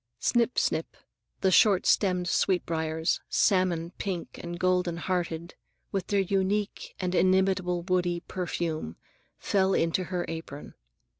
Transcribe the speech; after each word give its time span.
Snip, 0.19 0.57
snip; 0.57 0.97
the 1.41 1.51
short 1.51 1.85
stemmed 1.85 2.27
sweet 2.27 2.65
briars, 2.65 3.21
salmon 3.29 3.91
pink 3.99 4.39
and 4.41 4.59
golden 4.59 4.97
hearted, 4.97 5.53
with 5.91 6.07
their 6.07 6.19
unique 6.21 6.95
and 6.99 7.13
inimitable 7.13 7.83
woody 7.83 8.21
perfume, 8.21 8.95
fell 9.37 9.75
into 9.75 10.05
her 10.05 10.25
apron. 10.27 10.73